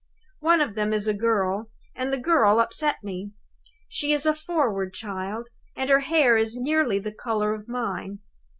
One 0.39 0.61
of 0.61 0.73
them 0.73 0.93
is 0.93 1.07
a 1.07 1.13
girl, 1.13 1.69
and 1.95 2.11
the 2.11 2.17
girl 2.17 2.59
upset 2.59 3.03
me. 3.03 3.33
She 3.87 4.13
is 4.13 4.25
a 4.25 4.33
forward 4.33 4.95
child, 4.95 5.49
and 5.77 5.91
her 5.91 5.99
hair 5.99 6.37
is 6.37 6.57
nearly 6.57 6.97
the 6.97 7.13
color 7.13 7.53
of 7.53 7.67
mine. 7.69 8.17